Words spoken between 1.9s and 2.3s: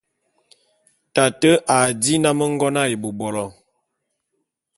dí